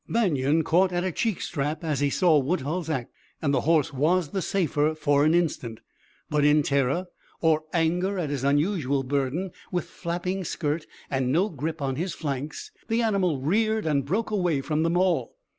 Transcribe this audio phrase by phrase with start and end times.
[0.09, 4.29] Banion caught at a cheek strap as he saw Woodhull's act, and the horse was
[4.29, 5.79] the safer for an instant.
[6.27, 7.05] But in terror
[7.39, 12.71] or anger at his unusual burden, with flapping skirt and no grip on his flanks,
[12.87, 15.35] the animal reared and broke away from them all.